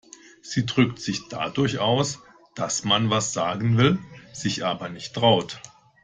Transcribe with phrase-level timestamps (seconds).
[0.41, 2.21] Sie drückt sich dadurch aus,
[2.55, 3.99] dass man etwas sagen will,
[4.33, 5.61] sich aber nicht traut.